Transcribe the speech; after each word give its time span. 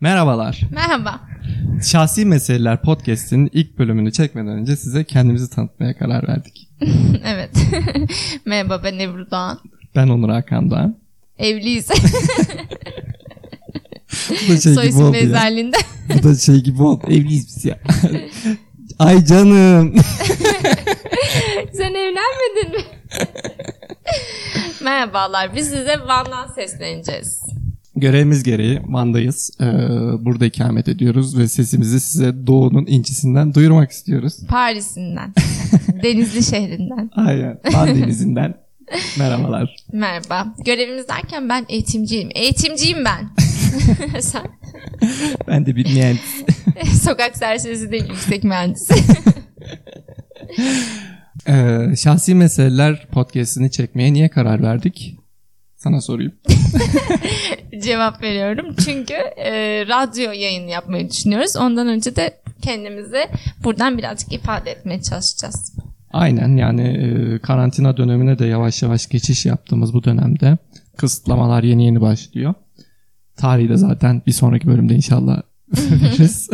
Merhabalar. 0.00 0.60
Merhaba. 0.70 1.20
Şahsi 1.84 2.24
Meseleler 2.24 2.82
Podcast'in 2.82 3.50
ilk 3.52 3.78
bölümünü 3.78 4.12
çekmeden 4.12 4.52
önce 4.52 4.76
size 4.76 5.04
kendimizi 5.04 5.50
tanıtmaya 5.50 5.98
karar 5.98 6.28
verdik. 6.28 6.68
evet. 7.24 7.50
Merhaba 8.44 8.80
ben 8.84 8.98
Ebru 8.98 9.30
Doğan. 9.30 9.60
Ben 9.96 10.08
Onur 10.08 10.28
Hakan 10.28 10.70
Doğan. 10.70 10.96
Evliyiz. 11.38 11.88
Bu 14.48 14.52
da 14.52 14.60
şey 14.60 14.74
Soy 14.74 14.88
gibi 14.88 15.02
oldu 15.02 15.16
ya. 15.16 15.52
Bu 16.18 16.22
da 16.22 16.34
şey 16.36 16.56
gibi 16.60 16.82
oldu. 16.82 17.04
Evliyiz 17.06 17.46
biz 17.56 17.64
ya. 17.64 17.78
Ay 18.98 19.24
canım. 19.24 19.94
Sen 21.72 21.94
evlenmedin 21.94 22.70
mi? 22.76 22.84
Merhabalar. 24.82 25.54
Biz 25.54 25.64
size 25.68 26.00
Van'dan 26.06 26.52
sesleneceğiz. 26.54 27.47
Görevimiz 28.00 28.42
gereği 28.42 28.80
Van'dayız. 28.88 29.50
Ee, 29.60 29.64
burada 30.24 30.46
ikamet 30.46 30.88
ediyoruz 30.88 31.38
ve 31.38 31.48
sesimizi 31.48 32.00
size 32.00 32.46
doğunun 32.46 32.86
incisinden 32.86 33.54
duyurmak 33.54 33.90
istiyoruz. 33.90 34.34
Paris'inden. 34.48 35.34
Denizli 36.02 36.42
şehrinden. 36.44 37.10
Aynen. 37.14 37.58
Van 37.74 37.88
Denizi'nden. 38.02 38.54
Merhabalar. 39.18 39.76
Merhaba. 39.92 40.54
Görevimiz 40.64 41.08
derken 41.08 41.48
ben 41.48 41.66
eğitimciyim. 41.68 42.28
Eğitimciyim 42.34 43.04
ben. 43.04 43.28
Sen 44.20 44.42
Ben 45.48 45.66
de 45.66 45.76
bir 45.76 45.94
mühendis. 45.94 46.44
sokak 47.02 47.36
serserisi 47.36 47.90
değil 47.92 48.04
yüksek 48.08 48.44
mühendis. 48.44 48.88
Ee, 51.48 51.78
şahsi 51.96 52.34
Meseleler 52.34 53.06
Podcast'ini 53.12 53.70
çekmeye 53.70 54.12
niye 54.12 54.28
karar 54.28 54.62
verdik? 54.62 55.17
Sana 55.78 56.00
sorayım. 56.00 56.32
Cevap 57.82 58.22
veriyorum. 58.22 58.74
Çünkü 58.84 59.14
e, 59.36 59.84
radyo 59.88 60.32
yayını 60.32 60.70
yapmayı 60.70 61.10
düşünüyoruz. 61.10 61.56
Ondan 61.56 61.88
önce 61.88 62.16
de 62.16 62.40
kendimizi 62.62 63.28
buradan 63.64 63.98
birazcık 63.98 64.32
ifade 64.32 64.70
etmeye 64.70 65.02
çalışacağız. 65.02 65.76
Aynen 66.12 66.56
yani 66.56 66.82
e, 66.82 67.38
karantina 67.38 67.96
dönemine 67.96 68.38
de 68.38 68.46
yavaş 68.46 68.82
yavaş 68.82 69.08
geçiş 69.08 69.46
yaptığımız 69.46 69.94
bu 69.94 70.04
dönemde 70.04 70.58
kısıtlamalar 70.96 71.62
yeni 71.62 71.84
yeni 71.84 72.00
başlıyor. 72.00 72.54
Tarihi 73.36 73.68
de 73.68 73.76
zaten 73.76 74.22
bir 74.26 74.32
sonraki 74.32 74.66
bölümde 74.66 74.94
inşallah 74.94 75.42
veririz. 75.76 76.50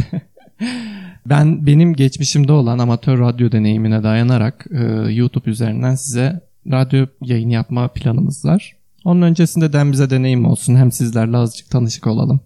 ben 1.26 1.66
benim 1.66 1.94
geçmişimde 1.94 2.52
olan 2.52 2.78
amatör 2.78 3.18
radyo 3.18 3.52
deneyimine 3.52 4.02
dayanarak 4.02 4.66
e, 4.70 5.12
YouTube 5.12 5.50
üzerinden 5.50 5.94
size 5.94 6.40
radyo 6.70 7.06
yayını 7.22 7.52
yapma 7.52 7.88
planımız 7.88 8.44
var. 8.44 8.83
Onun 9.04 9.22
öncesinde 9.22 9.72
de 9.72 9.78
hem 9.78 9.92
bize 9.92 10.10
deneyim 10.10 10.44
olsun 10.44 10.76
hem 10.76 10.92
sizlerle 10.92 11.36
azıcık 11.36 11.70
tanışık 11.70 12.06
olalım. 12.06 12.40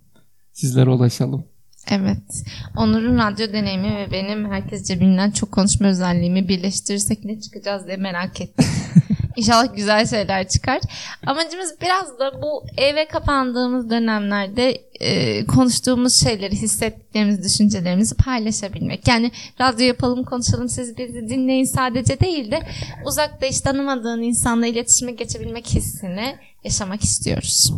Sizlere 0.52 0.90
ulaşalım. 0.90 1.44
Evet. 1.90 2.44
Onur'un 2.76 3.18
radyo 3.18 3.52
deneyimi 3.52 3.96
ve 3.96 4.12
benim 4.12 4.50
herkesce 4.50 5.00
bilinen 5.00 5.30
çok 5.30 5.52
konuşma 5.52 5.86
özelliğimi 5.86 6.48
birleştirirsek 6.48 7.24
ne 7.24 7.40
çıkacağız 7.40 7.86
diye 7.86 7.96
merak 7.96 8.40
ettim. 8.40 8.66
İnşallah 9.38 9.76
güzel 9.76 10.06
şeyler 10.06 10.48
çıkar. 10.48 10.80
Amacımız 11.26 11.74
biraz 11.82 12.18
da 12.18 12.42
bu 12.42 12.64
eve 12.76 13.08
kapandığımız 13.08 13.90
dönemlerde 13.90 14.78
e, 15.00 15.44
konuştuğumuz 15.46 16.14
şeyleri, 16.14 16.54
hissettiklerimizi, 16.54 17.42
düşüncelerimizi 17.42 18.14
paylaşabilmek. 18.14 19.08
Yani 19.08 19.30
radyo 19.60 19.86
yapalım, 19.86 20.24
konuşalım, 20.24 20.68
siz 20.68 20.98
bizi 20.98 21.28
dinleyin 21.28 21.64
sadece 21.64 22.20
değil 22.20 22.50
de 22.50 22.60
uzakta 23.06 23.46
hiç 23.46 23.60
tanımadığın 23.60 24.22
insanla 24.22 24.66
iletişime 24.66 25.12
geçebilmek 25.12 25.66
hissini 25.66 26.36
yaşamak 26.64 27.04
istiyoruz. 27.04 27.72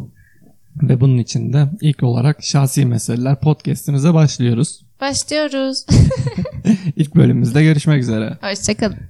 Ve 0.83 1.01
bunun 1.01 1.19
için 1.19 1.53
de 1.53 1.69
ilk 1.81 2.03
olarak 2.03 2.43
Şahsi 2.43 2.87
Meseleler 2.87 3.41
podcastimize 3.41 4.15
başlıyoruz. 4.15 4.81
Başlıyoruz. 5.01 5.87
İlk 6.97 7.15
bölümümüzde 7.15 7.63
görüşmek 7.63 8.03
üzere. 8.03 8.39
Hoşçakalın. 8.41 9.10